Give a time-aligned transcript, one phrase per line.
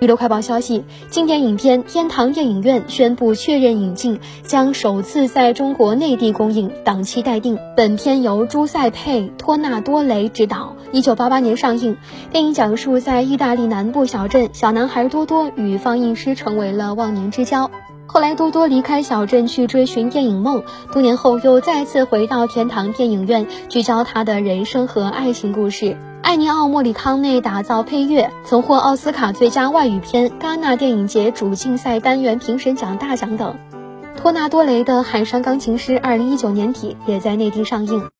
[0.00, 7.58] 娱乐快报消息，经典影片《天堂电影院》宣布确认引进，将首次在中国内地公映，档期待定。
[7.76, 11.98] 本片由朱塞佩·托纳多雷执导，一九八八年上映。
[12.30, 17.70] 电影讲述在意大利南部小镇，小男孩多多与放映师成为了忘年之交。
[18.06, 20.62] 后来多多离开小镇去追寻电影梦，
[20.94, 25.94] 多年后又再次回到天堂电影院，聚焦他的人生和爱情故事。
[26.22, 33.56] 艾尼奥·莫里康内打造配乐，曾获奥斯卡最佳外语片、戛纳电影节主竞赛单元评审奖大奖等。
[34.16, 38.10] 托纳多雷的《海上钢琴师》二零一九年底也在内地上映。